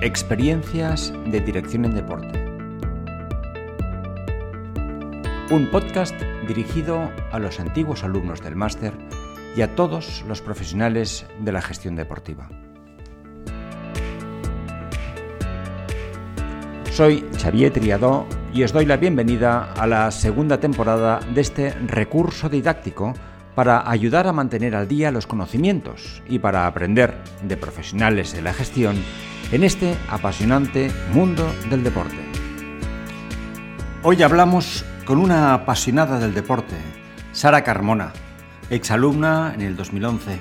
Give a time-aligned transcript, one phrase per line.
[0.00, 2.44] Experiencias de Dirección en Deporte.
[5.50, 6.14] Un podcast
[6.46, 8.92] dirigido a los antiguos alumnos del máster
[9.56, 12.48] y a todos los profesionales de la gestión deportiva.
[16.92, 18.24] Soy Xavier Triadó
[18.54, 23.14] y os doy la bienvenida a la segunda temporada de este recurso didáctico
[23.58, 28.52] para ayudar a mantener al día los conocimientos y para aprender de profesionales de la
[28.52, 28.94] gestión
[29.50, 32.18] en este apasionante mundo del deporte.
[34.04, 36.76] Hoy hablamos con una apasionada del deporte,
[37.32, 38.12] Sara Carmona,
[38.70, 40.38] exalumna en el 2011.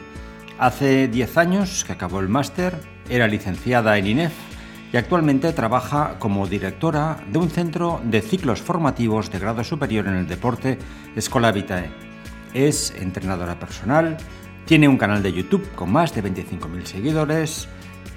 [0.59, 2.79] Hace 10 años que acabó el máster,
[3.09, 4.33] era licenciada en INEF
[4.93, 10.13] y actualmente trabaja como directora de un centro de ciclos formativos de grado superior en
[10.13, 10.77] el deporte,
[11.15, 12.06] Escola Vitae.
[12.53, 14.17] Es entrenadora personal,
[14.65, 17.67] tiene un canal de YouTube con más de 25.000 seguidores,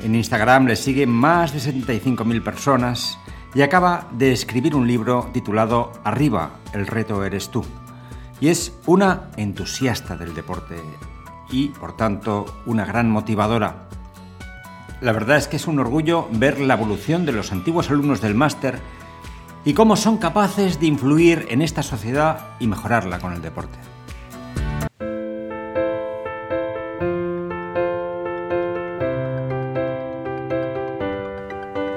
[0.03, 3.19] en Instagram le siguen más de 75.000 personas
[3.55, 7.65] y acaba de escribir un libro titulado Arriba, el reto eres tú.
[8.41, 10.77] Y es una entusiasta del deporte
[11.51, 13.89] y, por tanto, una gran motivadora.
[15.03, 18.35] La verdad es que es un orgullo ver la evolución de los antiguos alumnos del
[18.35, 18.81] máster
[19.65, 23.79] y cómo son capaces de influir en esta sociedad y mejorarla con el deporte.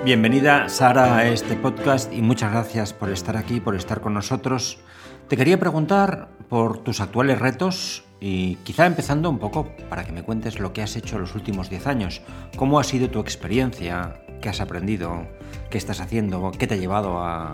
[0.03, 4.77] Bienvenida Sara a este podcast y muchas gracias por estar aquí, por estar con nosotros.
[5.29, 10.23] Te quería preguntar por tus actuales retos y quizá empezando un poco para que me
[10.23, 12.21] cuentes lo que has hecho los últimos 10 años.
[12.57, 14.25] ¿Cómo ha sido tu experiencia?
[14.41, 15.25] ¿Qué has aprendido?
[15.69, 16.51] ¿Qué estás haciendo?
[16.51, 17.51] ¿Qué te ha llevado a,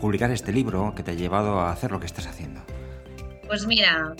[0.00, 0.94] publicar este libro?
[0.96, 2.62] ¿Qué te ha llevado a hacer lo que estás haciendo?
[3.46, 4.14] Pues mira,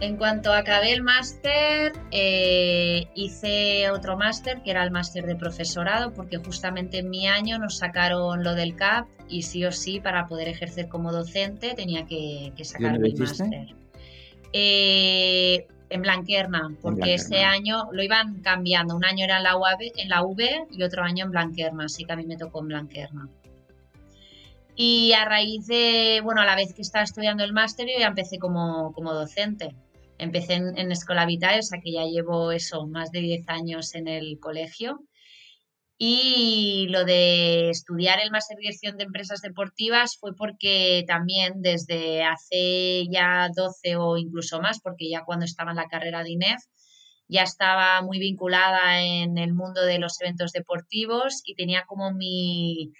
[0.00, 6.12] en cuanto acabé el máster, eh, hice otro máster, que era el máster de profesorado,
[6.12, 10.26] porque justamente en mi año nos sacaron lo del CAP y sí o sí, para
[10.26, 13.74] poder ejercer como docente, tenía que, sacar mi máster.
[14.52, 18.96] Eh, en Blanquerna, porque ese año lo iban cambiando.
[18.96, 22.04] Un año era en la, UAB, en la V y otro año en Blanquerna, así
[22.04, 23.28] que a mí me tocó en Blanquerna.
[24.74, 28.08] Y a raíz de, bueno, a la vez que estaba estudiando el máster, yo ya
[28.08, 29.74] empecé como, como docente.
[30.24, 34.08] Empecé en, Escuela Vital, o sea que ya llevo eso, más de 10 años en
[34.08, 35.00] el colegio.
[35.98, 42.24] Y lo de estudiar el máster de dirección de empresas deportivas fue porque también desde
[42.24, 46.62] hace ya 12 o incluso más, porque ya cuando estaba en la carrera de INEF,
[47.28, 52.92] ya estaba muy vinculada en el mundo de los eventos deportivos y tenía como mi,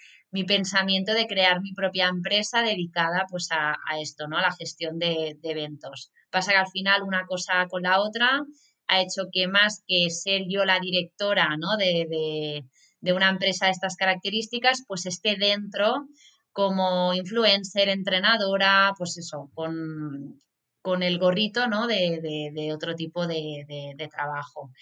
[0.47, 4.37] pensamiento de crear mi propia empresa dedicada pues a, esto, ¿no?
[4.37, 6.13] A la gestión de eventos.
[6.35, 8.43] Pasa que al final una cosa con la otra
[8.89, 12.65] ha hecho que más que ser yo la directora de,
[13.13, 16.09] una empresa de estas características, pues esté dentro
[16.51, 21.87] como influencer, entrenadora, pues eso, con, el gorrito ¿no?
[21.87, 24.73] de, otro tipo de, trabajo.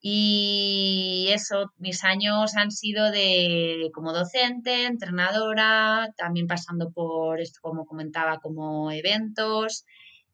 [0.00, 7.86] Y eso, mis años han sido de como docente, entrenadora, también pasando por esto, como
[7.86, 9.84] comentaba, como eventos,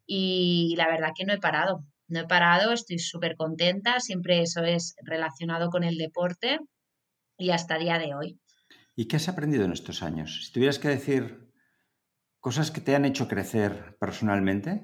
[0.06, 1.84] y la verdad que no he parado.
[2.08, 6.58] No he parado, estoy súper contenta, siempre eso es relacionado con el deporte
[7.38, 8.38] y hasta día de hoy.
[8.94, 10.44] ¿Y qué has aprendido en estos años?
[10.44, 11.52] Si tuvieras que decir
[12.42, 14.82] cosas que te han hecho crecer personalmente.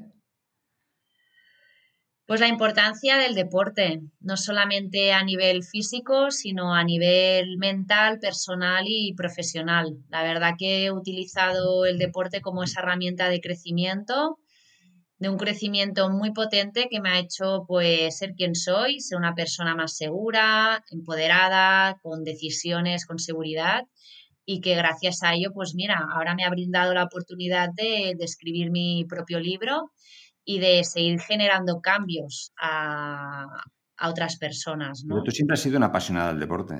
[2.24, 8.84] Pues la importancia del deporte, no solamente a nivel físico, sino a nivel mental, personal
[8.86, 9.96] y profesional.
[10.08, 14.38] La verdad que he utilizado el deporte como esa herramienta de crecimiento
[15.18, 19.34] de un crecimiento muy potente que me ha hecho pues ser quien soy, ser una
[19.34, 23.82] persona más segura, empoderada, con decisiones, con seguridad
[24.44, 28.70] y que gracias a ello pues mira, ahora me ha brindado la oportunidad de, escribir
[28.70, 29.92] mi propio libro
[30.44, 33.46] y de seguir generando cambios a,
[34.00, 35.02] otras personas.
[35.04, 35.24] ¿no?
[35.24, 36.76] tú siempre has sido una apasionada del deporte.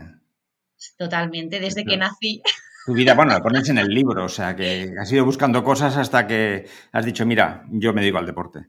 [0.96, 2.40] Totalmente, desde que nací.
[2.88, 5.98] Tu vida, bueno, la pones en el libro, o sea, que has ido buscando cosas
[5.98, 8.60] hasta que has dicho, mira, yo me digo al deporte.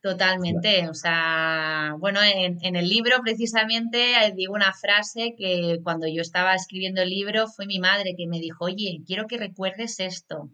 [0.00, 6.54] Totalmente, o sea, bueno, en, el libro precisamente digo una frase que cuando yo estaba
[6.54, 10.48] escribiendo el libro fue mi madre que me dijo, oye, quiero que recuerdes esto.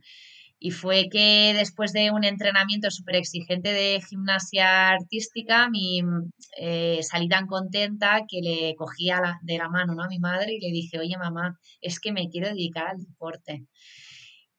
[0.58, 6.00] Y fue que después de un entrenamiento súper exigente de gimnasia artística, mi,
[6.58, 10.72] eh, salí tan contenta que le cogía de la mano a mi madre y le
[10.72, 13.66] dije, oye mamá, es que me quiero dedicar al deporte.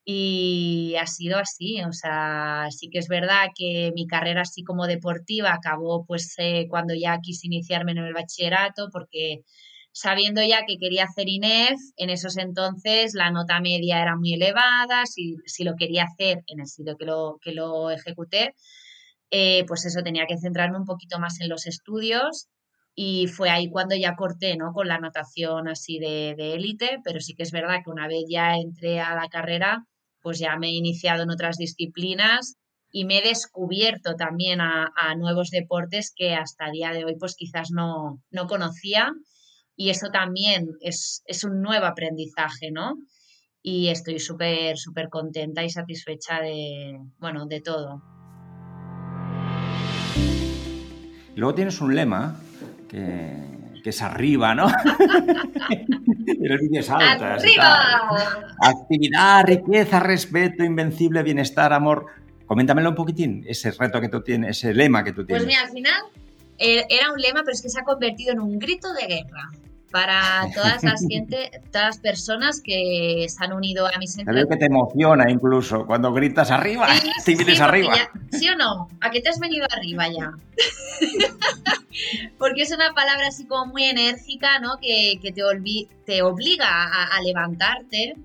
[0.09, 4.87] Y ha sido así, o sea, sí que es verdad que mi carrera así como
[4.87, 9.41] deportiva acabó pues eh, cuando ya quise iniciarme en el bachillerato porque
[9.97, 15.07] sabiendo ya que quería hacer INEF, en esos entonces la nota media era muy elevada,
[15.07, 18.53] si, si lo quería hacer en el sitio que lo, que lo ejecuté,
[19.31, 22.47] eh, pues eso tenía que centrarme un poquito más en los estudios
[22.93, 24.71] y fue ahí cuando ya corté, ¿no?
[24.71, 28.55] Con la notación así de élite, pero sí que es verdad que una vez ya
[28.55, 29.83] entré a la carrera,
[30.21, 32.57] pues ya me he iniciado en otras disciplinas
[32.91, 37.71] y me he descubierto también a, nuevos deportes que hasta día de hoy pues quizás
[37.71, 39.11] no, no conocía
[39.77, 42.95] y eso también es, es, un nuevo aprendizaje, ¿no?
[43.61, 48.01] Y estoy súper, súper contenta y satisfecha de, bueno, de todo.
[51.35, 52.41] Luego tienes un lema
[52.89, 53.35] que,
[53.83, 54.65] que es arriba, ¿no?
[56.89, 57.77] ¡Arriba!
[58.59, 62.07] Actividad, riqueza, respeto, invencible, bienestar, amor.
[62.47, 65.43] Coméntamelo un poquitín, ese reto que tú tienes, ese lema que tú pues tienes.
[65.43, 66.01] Pues mira, al final
[66.57, 69.51] eh, era un lema, pero es que se ha convertido en un grito de guerra
[69.91, 74.47] para todas las gente, todas las personas que se han unido a mis entrenamientos.
[74.47, 76.87] Creo que te emociona incluso cuando gritas arriba,
[77.23, 77.93] sí, vienes arriba.
[78.31, 78.89] ¿Sí o no?
[79.01, 80.31] ¿A qué te has venido arriba ya?
[82.37, 84.77] porque es una palabra así como muy enérgica, ¿no?
[84.81, 85.33] Que, te,
[86.05, 88.15] te obliga a, levantarte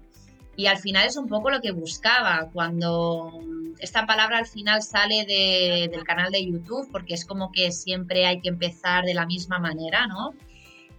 [0.57, 3.41] y al final es un poco lo que buscaba cuando
[3.79, 8.41] esta palabra al final sale del canal de YouTube porque es como que siempre hay
[8.41, 10.35] que empezar de la misma manera, ¿no?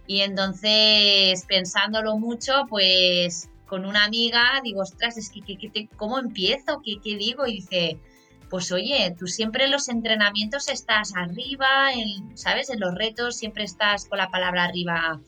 [0.06, 6.82] Y entonces, pensándolo mucho, pues con una amiga digo, ostras, es que, ¿cómo empiezo?
[6.84, 7.46] ¿Qué, ¿Qué, digo?
[7.46, 7.98] Y dice,
[8.50, 12.70] pues oye, tú siempre en los entrenamientos estás arriba, en, ¿sabes?
[12.70, 15.20] En los retos siempre estás con la palabra arriba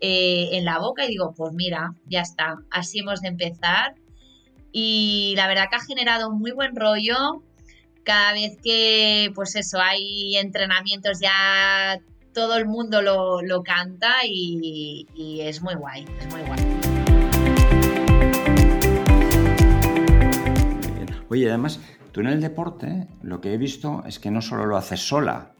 [0.00, 3.94] eh, en la boca y digo, pues mira, ya está, así hemos de empezar.
[4.72, 7.42] Y la verdad que ha generado un muy buen rollo.
[8.04, 12.00] Cada vez que, pues eso, hay entrenamientos ya
[12.40, 15.06] todo el mundo lo, canta y,
[15.42, 16.58] es muy guay, es muy guay.
[21.28, 21.80] Oye, además,
[22.12, 25.52] tú en el deporte lo que he visto es que no solo lo haces sola,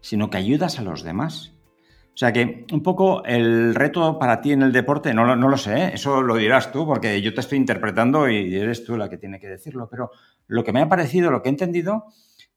[0.00, 1.54] sino que ayudas a los demás.
[2.14, 5.56] O sea que un poco el reto para ti en el deporte, no, no lo
[5.56, 5.90] sé, ¿eh?
[5.94, 9.40] eso lo dirás tú, porque yo te estoy interpretando y eres tú la que tiene
[9.40, 10.12] que decirlo, pero
[10.46, 12.04] lo que me ha parecido, lo que he entendido,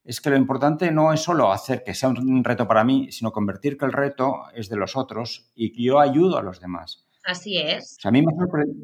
[0.06, 3.32] es que lo importante no es solo hacer que sea un reto para mí, sino
[3.32, 7.08] convertir que el reto es de los otros y que yo ayudo a los demás.
[7.26, 7.98] Así es.
[8.04, 8.22] a mí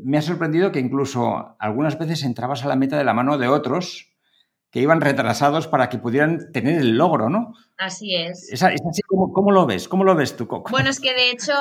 [0.04, 3.48] me ha, sorprendido que incluso algunas veces entrabas a la meta de la mano de
[3.48, 4.08] otros
[4.72, 7.54] que iban retrasados para que pudieran tener el logro, ¿no?
[7.78, 8.50] Así es.
[8.52, 9.88] es, así ¿cómo, lo ves?
[9.88, 10.72] ¿Cómo lo ves tú, Coco?
[10.72, 11.54] Bueno, es que de hecho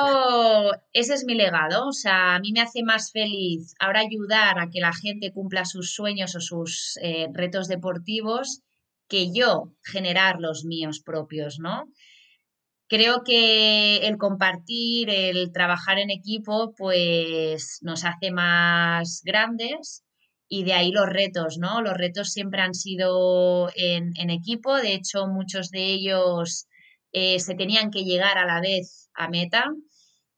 [0.93, 1.89] ese es mi legado.
[1.89, 5.65] O sea, a mí me hace más feliz ahora ayudar a que la gente cumpla
[5.65, 8.63] sus sueños o sus eh, retos deportivos
[9.11, 11.83] que yo generar los míos propios, ¿no?
[12.87, 20.03] Creo que el compartir, el trabajar en equipo, pues nos hace más grandes
[20.47, 21.81] y de ahí los retos, ¿no?
[21.81, 26.67] Los retos siempre han sido en, equipo, de hecho muchos de ellos
[27.11, 29.65] eh, se tenían que llegar a la vez a meta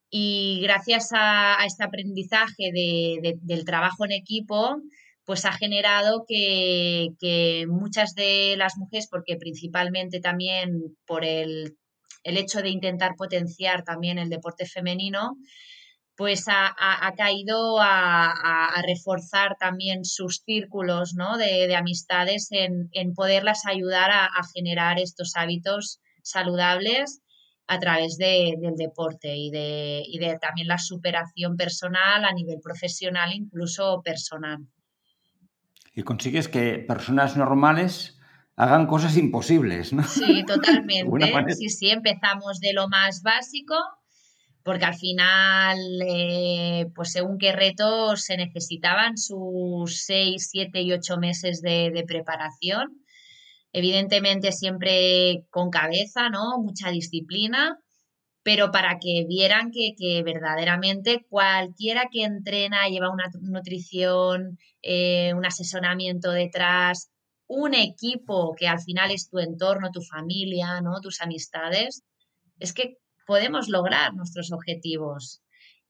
[0.10, 4.78] y gracias a, este aprendizaje del trabajo en equipo,
[5.26, 11.78] pues ha generado que, muchas de las mujeres, porque principalmente también por el,
[12.24, 15.38] hecho de intentar potenciar también el deporte femenino,
[16.16, 21.38] pues ha, caído a, reforzar también sus círculos ¿no?
[21.38, 27.22] de, amistades en, poderlas ayudar a, generar estos hábitos saludables
[27.66, 33.32] a través del deporte y de, y de también la superación personal a nivel profesional,
[33.34, 34.60] incluso personal
[35.96, 38.20] y consigues que personas normales
[38.56, 40.04] hagan cosas imposibles, ¿no?
[40.04, 41.56] Sí, totalmente.
[41.56, 43.76] sí, sí, empezamos de lo más básico,
[44.64, 51.18] porque al final, eh, pues según qué retos se necesitaban sus seis, siete y ocho
[51.18, 53.00] meses de, de preparación.
[53.72, 56.60] Evidentemente siempre con cabeza, ¿no?
[56.60, 57.80] Mucha disciplina
[58.44, 66.32] pero para que vieran que, verdaderamente cualquiera que entrena lleva una nutrición, eh, un asesoramiento
[66.32, 67.10] detrás,
[67.48, 71.00] un equipo que al final es tu entorno, tu familia, ¿no?
[71.02, 72.04] tus amistades,
[72.60, 75.43] es que podemos lograr nuestros objetivos.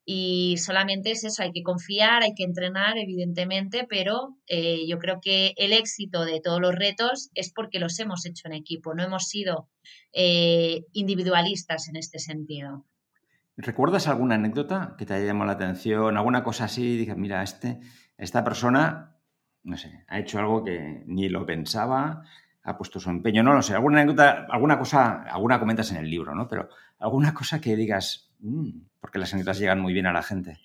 [0.05, 5.19] Y solamente es eso, hay que confiar, hay que entrenar, evidentemente, pero eh, yo creo
[5.21, 9.03] que el éxito de todos los retos es porque los hemos hecho en equipo, no
[9.03, 9.69] hemos sido
[10.11, 12.85] eh, individualistas en este sentido.
[13.55, 16.17] ¿Recuerdas alguna anécdota que te haya llamado la atención?
[16.17, 16.97] ¿Alguna cosa así?
[16.97, 17.79] Dije, mira, este,
[18.17, 19.15] esta persona,
[19.63, 22.23] no sé, ha hecho algo que ni lo pensaba,
[22.63, 23.75] ha puesto su empeño, no lo sé.
[23.75, 26.47] Alguna anécdota, alguna cosa, alguna comentas en el libro, ¿no?
[26.47, 26.69] Pero
[26.99, 30.61] alguna cosa que digas, mm, ¿por porque las anécdotas llegan muy bien a la gente.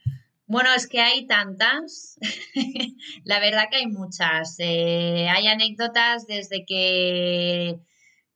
[0.46, 2.20] Bueno, es que hay tantas,
[3.24, 4.54] la verdad que hay muchas.
[4.60, 7.80] Eh, hay anécdotas desde que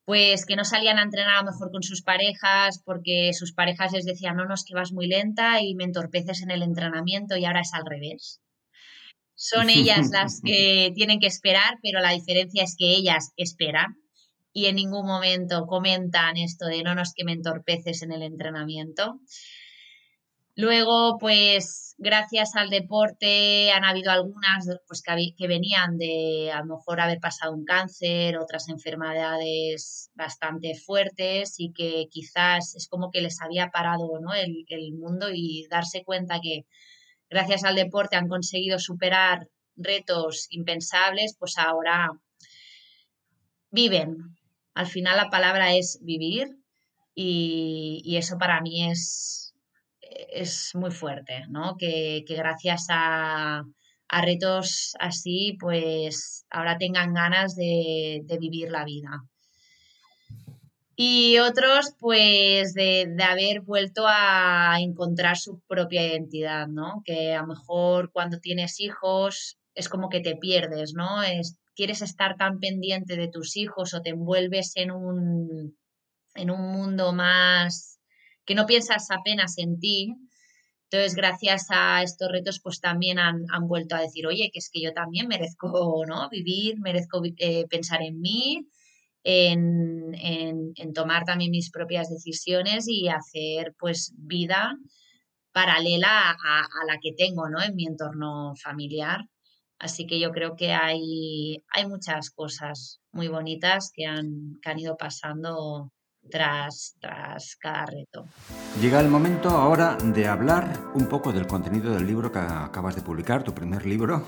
[0.04, 3.92] pues que no salían a entrenar a lo mejor con sus parejas porque sus parejas
[3.92, 7.36] les decían, no, no, es que vas muy lenta y me entorpeces en el entrenamiento
[7.36, 8.42] y ahora es al revés.
[9.36, 13.98] Son ellas las que tienen que esperar, pero la diferencia es que ellas esperan
[14.52, 18.22] y en ningún momento comentan esto de no, no es que me entorpeces en el
[18.22, 19.20] entrenamiento.
[20.54, 27.00] Luego, pues gracias al deporte han habido algunas pues, que, venían de a lo mejor
[27.00, 33.40] haber pasado un cáncer, otras enfermedades bastante fuertes y que quizás es como que les
[33.40, 34.34] había parado ¿no?
[34.34, 36.66] el, el mundo y darse cuenta que
[37.30, 42.10] gracias al deporte han conseguido superar retos impensables, pues ahora
[43.70, 44.18] viven.
[44.74, 46.58] Al final la palabra es vivir
[47.14, 49.41] y eso para mí es,
[50.32, 51.76] es muy fuerte, ¿no?
[51.76, 53.64] Que, gracias a,
[54.22, 59.24] retos así, pues ahora tengan ganas de, vivir la vida.
[60.94, 67.02] Y otros, pues, de, haber vuelto a encontrar su propia identidad, ¿no?
[67.04, 71.22] Que a lo mejor cuando tienes hijos es como que te pierdes, ¿no?
[71.74, 75.76] quieres estar tan pendiente de tus hijos o te envuelves en un,
[76.34, 77.91] en un mundo más
[78.44, 80.14] que no piensas apenas en ti.
[80.90, 84.82] Entonces, gracias a estos retos, pues también han, vuelto a decir, oye, que es que
[84.82, 86.28] yo también merezco ¿no?
[86.28, 88.68] vivir, merezco eh, pensar en mí,
[89.24, 94.76] en, tomar también mis propias decisiones y hacer pues vida
[95.52, 97.62] paralela a, la que tengo ¿no?
[97.62, 99.20] en mi entorno familiar.
[99.78, 104.78] Así que yo creo que hay, hay muchas cosas muy bonitas que han, que han
[104.78, 105.90] ido pasando
[106.30, 108.24] tras, tras cada reto.
[108.80, 113.02] Llega el momento ahora de hablar un poco del contenido del libro que acabas de
[113.02, 114.24] publicar, tu primer libro.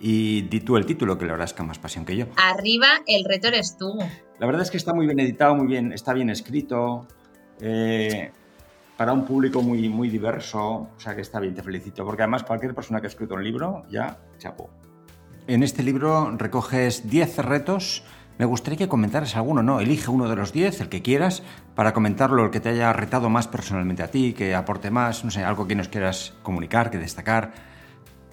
[0.00, 2.26] Y di tú el título, que verdad es que más pasión que yo.
[2.36, 3.96] Arriba, el reto eres tú.
[4.38, 7.06] La verdad es que está muy bien editado, muy bien, está bien escrito,
[7.60, 8.32] eh,
[8.96, 12.42] para un público muy, muy diverso, o sea que está bien, te felicito, porque además
[12.42, 14.70] cualquier persona que ha escrito un libro, ya, chapo.
[15.46, 18.02] En este libro recoges 10 retos
[18.38, 19.80] me gustaría que comentaras alguno, ¿no?
[19.80, 21.42] Elige uno de los diez, el que quieras,
[21.74, 25.30] para comentarlo, el que te haya retado más personalmente a ti, que aporte más, no
[25.30, 27.52] sé, algo que nos quieras comunicar, que destacar.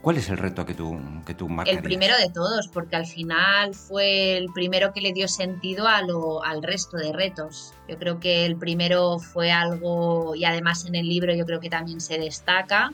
[0.01, 1.83] ¿Cuál es el reto que tú, que tú marcarías?
[1.83, 6.01] El primero de todos, porque al final fue el primero que le dio sentido a
[6.01, 7.75] lo, al resto de retos.
[7.87, 11.69] Yo creo que el primero fue algo, y además en el libro yo creo que
[11.69, 12.91] también se destaca,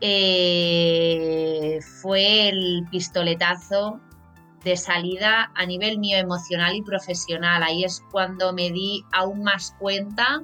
[0.00, 4.00] eh, fue el pistoletazo
[4.64, 7.62] de salida a nivel mío emocional y profesional.
[7.62, 10.42] Ahí es cuando me di aún más cuenta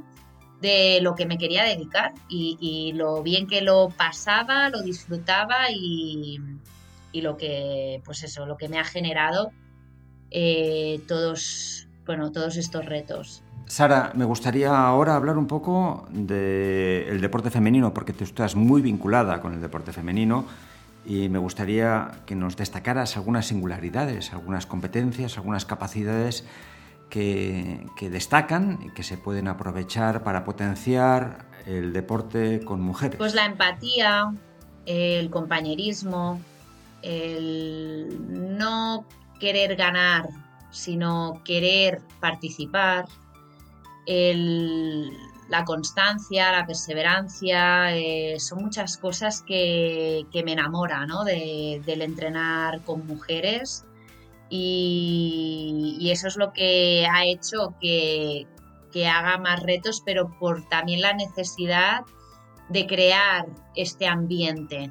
[0.60, 6.40] de lo que me quería dedicar y, lo bien que lo pasaba, lo disfrutaba y,
[7.14, 9.50] lo que, pues eso, lo que me ha generado
[10.30, 13.42] eh, todos, bueno, todos estos retos.
[13.66, 19.40] Sara, me gustaría ahora hablar un poco del deporte femenino, porque tú estás muy vinculada
[19.40, 20.46] con el deporte femenino
[21.04, 26.44] y me gustaría que nos destacaras algunas singularidades, algunas competencias, algunas capacidades
[27.08, 33.16] que, destacan y que se pueden aprovechar para potenciar el deporte con mujeres.
[33.16, 34.32] Pues la empatía,
[34.86, 36.40] el compañerismo,
[37.02, 39.04] el no
[39.40, 40.28] querer ganar,
[40.70, 43.06] sino querer participar,
[44.06, 45.12] el
[45.48, 51.24] la constancia, la perseverancia, eh, son muchas cosas que, me enamoran ¿no?
[51.24, 53.86] del entrenar con mujeres
[54.50, 58.46] y, eso es lo que ha hecho que,
[59.06, 62.00] haga más retos, pero por también la necesidad
[62.68, 64.90] de crear este ambiente.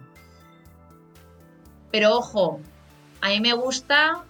[1.92, 2.62] Pero ojo,
[3.20, 4.24] a mí me gusta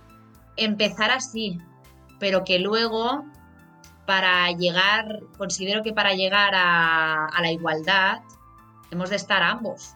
[0.55, 1.59] empezar así,
[2.19, 3.23] pero que luego
[4.07, 8.21] para llegar, considero que para llegar a, la igualdad
[8.89, 9.95] hemos de estar ambos,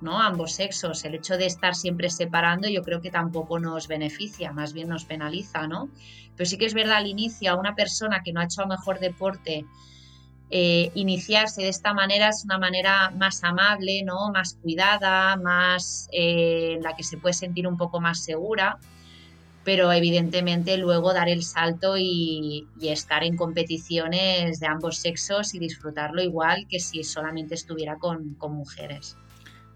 [0.00, 0.22] ¿no?
[0.22, 1.04] Ambos sexos.
[1.04, 5.04] El hecho de estar siempre separando yo creo que tampoco nos beneficia, más bien nos
[5.04, 5.88] penaliza, ¿no?
[6.36, 9.00] Pero sí que es verdad al inicio a una persona que no ha hecho mejor
[9.00, 9.66] deporte,
[10.50, 14.30] eh, iniciarse de esta manera es una manera más amable, ¿no?
[14.30, 18.78] Más cuidada, más eh, en la que se puede sentir un poco más segura
[19.64, 26.22] pero evidentemente luego dar el salto y, estar en competiciones de ambos sexos y disfrutarlo
[26.22, 29.16] igual que si solamente estuviera con, mujeres.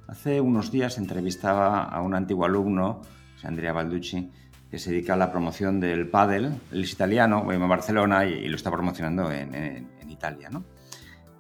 [0.09, 3.03] Hace unos días entrevistaba a un antiguo alumno,
[3.43, 4.31] Andrea Balducci,
[4.71, 6.55] que se dedica a la promoción del pádel.
[6.73, 10.51] Él es italiano, vive en Barcelona y, lo está promocionando en, Italia.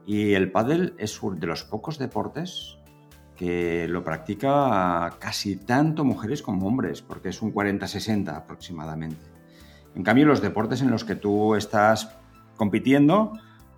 [0.06, 2.76] Y el pádel es uno de los pocos deportes
[3.36, 9.24] que lo practica casi tanto mujeres como hombres, porque es un 40-60 aproximadamente.
[9.94, 12.16] En cambio, los deportes en los que tú estás
[12.56, 13.32] compitiendo,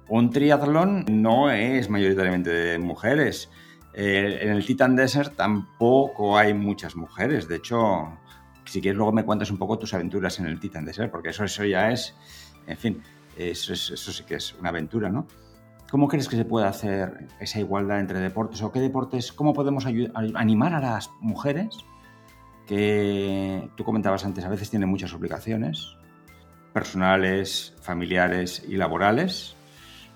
[0.09, 3.51] un triatlón no es mayoritariamente de mujeres.
[3.95, 7.49] Eh, en el Titan Desert tampoco hay muchas mujeres.
[7.49, 8.19] De hecho,
[8.65, 11.45] si quieres luego me cuentas un poco tus aventuras en el Titan Desert, porque eso,
[11.45, 12.15] eso ya es,
[12.67, 13.03] en fin,
[13.37, 15.27] eso, eso sí que es una aventura, ¿no?
[15.91, 18.63] ¿Cómo crees que se puede hacer esa igualdad entre deportes?
[18.63, 21.77] ¿O qué deportes, cómo podemos animar a las mujeres
[22.67, 25.97] que tú comentabas antes, a veces tienen muchas obligaciones
[26.73, 29.57] personales, familiares y laborales?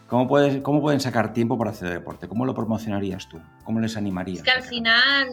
[0.09, 2.29] ¿Cómo, puedes, ¿Cómo pueden sacar tiempo para hacer deporte?
[2.29, 3.39] ¿Cómo lo promocionarías tú?
[3.63, 4.39] ¿Cómo les animarías?
[4.39, 5.29] Es que al final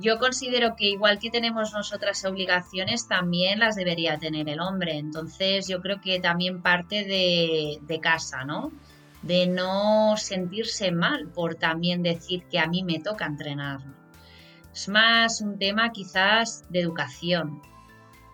[0.00, 4.98] yo considero que igual que tenemos nosotras obligaciones, también las debería tener el hombre.
[4.98, 8.70] Entonces yo creo que también parte de, de casa, ¿no?
[9.26, 13.80] De no sentirse mal por también decir que a mí me toca entrenar.
[14.72, 17.62] Es más un tema quizás de educación.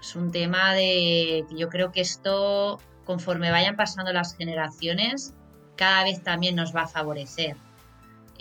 [0.01, 5.35] Es un tema de que yo creo que esto, conforme vayan pasando las generaciones,
[5.77, 7.57] cada vez también nos va a favorecer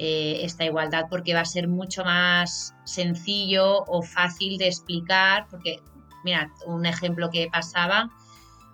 [0.01, 5.81] eh, esta igualdad porque va a ser mucho más sencillo o fácil de explicar, porque,
[6.23, 8.09] mira, un ejemplo que pasaba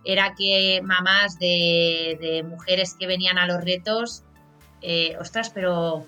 [0.06, 4.24] era que mamás de, mujeres que venían a los retos,
[4.82, 6.06] eh, ostras, pero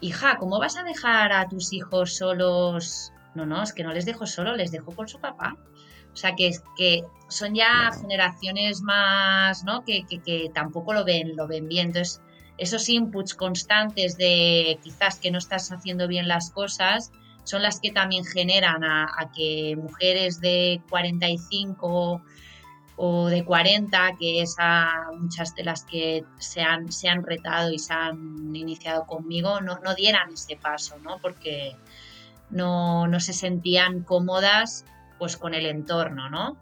[0.00, 3.12] hija, ¿cómo vas a dejar a tus hijos solos?
[3.34, 5.56] No, no, es que no les dejo solo, les dejo con su papá.
[6.12, 9.84] O sea, que, que son ya generaciones más, ¿no?
[9.84, 10.04] Que,
[10.54, 11.88] tampoco lo ven, lo ven bien.
[11.88, 12.22] Entonces,
[12.56, 17.12] esos inputs constantes de quizás que no estás haciendo bien las cosas
[17.44, 22.22] son las que también generan a, que mujeres de 45
[22.96, 27.70] o de 40, que es a muchas de las que se han, se han retado
[27.70, 31.18] y se han iniciado conmigo, no, no dieran ese paso, ¿no?
[31.18, 31.76] Porque
[32.48, 34.84] no, no se sentían cómodas
[35.18, 36.56] pues con el entorno, ¿no?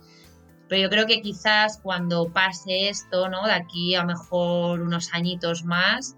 [0.68, 3.46] Pero yo creo que quizás cuando pase esto, ¿no?
[3.46, 6.16] De aquí a lo mejor unos añitos más,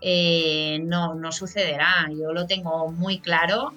[0.00, 2.08] eh, no, no sucederá.
[2.10, 3.72] Yo lo tengo muy claro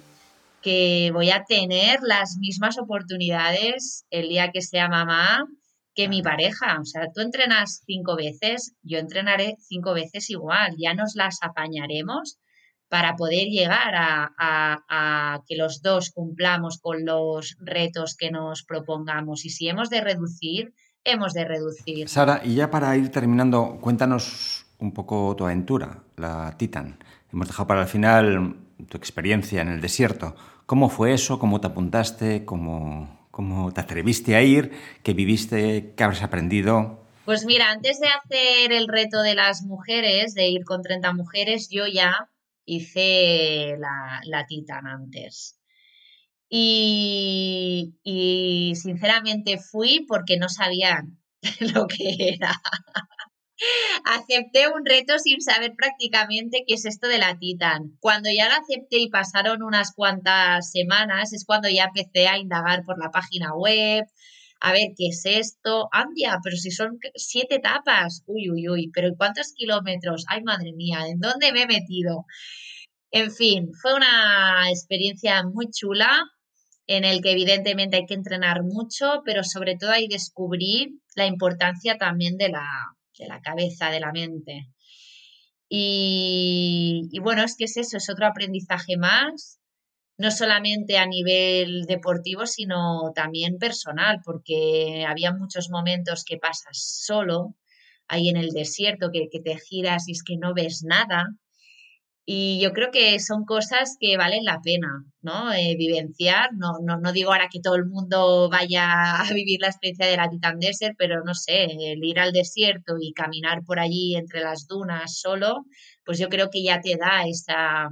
[0.62, 5.48] que voy a tener las mismas oportunidades el día que sea mamá
[5.94, 6.80] que mi pareja.
[6.80, 10.76] O sea, tú entrenas cinco veces, yo entrenaré cinco veces igual.
[10.78, 12.40] Ya nos las apañaremos
[12.90, 19.46] para poder llegar a, que los dos cumplamos con los retos que nos propongamos.
[19.46, 22.08] Y si hemos de reducir, hemos de reducir.
[22.08, 27.00] Sara, y ya para ir terminando, cuéntanos un poco tu aventura, la Titan.
[27.32, 30.36] Hemos dejado para el final tu experiencia en el desierto.
[30.68, 31.40] ¿Cómo fue eso?
[31.40, 32.46] ¿Cómo te apuntaste?
[32.46, 34.72] ¿Cómo, cómo te atreviste a ir?
[35.02, 35.96] ¿Qué viviste?
[35.98, 37.04] ¿Qué habrás aprendido?
[37.26, 41.68] Pues mira, antes de hacer el reto de las mujeres, de ir con 30 mujeres,
[41.72, 42.30] yo ya
[42.64, 45.60] hice la, la Titan antes.
[46.48, 51.04] Y, y, sinceramente fui porque no sabía
[51.74, 52.62] lo que era.
[54.06, 57.98] Acepté un reto sin saber prácticamente qué es esto de la Titan.
[58.00, 62.84] Cuando ya lo acepté y pasaron unas cuantas semanas, es cuando ya empecé a indagar
[62.84, 64.06] por la página web,
[64.60, 65.90] a ver qué es esto.
[65.92, 70.26] Andia, pero si son siete etapas, uy, uy, uy, pero ¿cuántos kilómetros?
[70.28, 72.26] Ay, madre mía, ¿en dónde me he metido?
[73.12, 76.24] En fin, fue una experiencia muy chula
[76.88, 81.98] en el que evidentemente hay que entrenar mucho, pero sobre todo ahí descubrí la importancia
[81.98, 82.66] también de la,
[83.20, 84.70] de la cabeza, de la mente.
[85.70, 89.60] Y, y, bueno, es que es eso, es otro aprendizaje más
[90.18, 97.56] no solamente a nivel deportivo, sino también personal, porque había muchos momentos que pasas solo
[98.08, 101.26] ahí en el desierto, que, te giras y es que no ves nada.
[102.26, 105.52] Y yo creo que son cosas que valen la pena, ¿no?
[105.52, 106.52] Eh, vivenciar.
[106.54, 108.86] No, no, no, digo ahora que todo el mundo vaya
[109.22, 112.96] a vivir la experiencia de la Titan Desert, pero no sé, el ir al desierto
[113.00, 115.66] y caminar por allí entre las dunas solo,
[116.06, 117.90] pues yo creo que ya te da esa,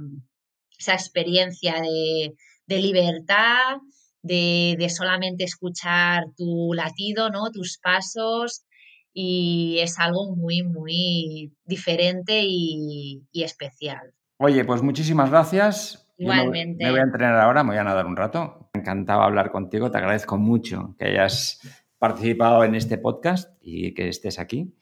[0.78, 2.34] esa experiencia de,
[2.68, 3.76] libertad,
[4.22, 7.50] de, solamente escuchar tu latido, ¿no?
[7.50, 8.64] tus pasos,
[9.12, 14.14] y es algo muy, muy diferente y, especial.
[14.44, 16.12] Oye, pues muchísimas gracias.
[16.18, 16.84] Igualmente.
[16.84, 18.68] Me, voy a entrenar ahora, me voy a nadar un rato.
[18.74, 21.60] Me encantaba hablar contigo, te agradezco mucho que hayas
[21.96, 24.74] participado en este podcast y que estés aquí.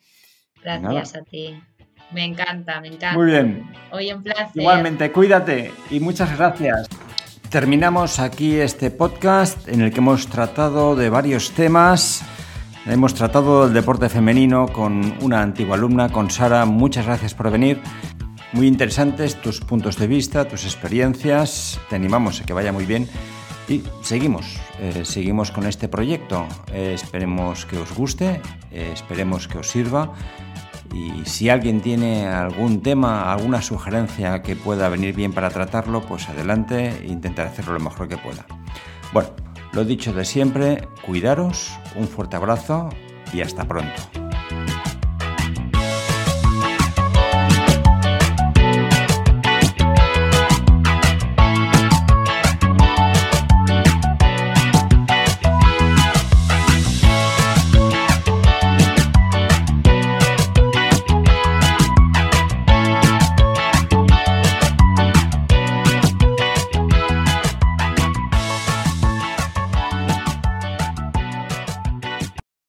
[0.62, 1.62] Gracias a ti.
[2.10, 3.12] Me encanta, me encanta.
[3.12, 3.70] Muy bien.
[3.92, 4.48] Hoy un placer.
[4.54, 6.88] Igualmente, cuídate y muchas gracias.
[7.50, 12.24] Terminamos aquí este podcast en el que hemos tratado de varios temas
[12.86, 16.64] Hemos tratado el deporte femenino con una antigua alumna, con Sara.
[16.64, 17.80] Muchas gracias por venir.
[18.52, 21.80] Muy interesantes tus puntos de vista, tus experiencias.
[21.88, 23.08] Te animamos a que vaya muy bien.
[23.68, 26.48] Y seguimos, eh, seguimos con este proyecto.
[26.72, 28.40] Eh, esperemos que os guste,
[28.72, 30.14] eh, esperemos que os sirva.
[30.92, 36.28] Y si alguien tiene algún tema, alguna sugerencia que pueda venir bien para tratarlo, pues
[36.28, 38.44] adelante, intentaré hacerlo lo mejor que pueda.
[39.12, 39.30] Bueno,
[39.72, 42.88] lo dicho de siempre, cuidaros, un fuerte abrazo
[43.32, 44.19] y hasta pronto.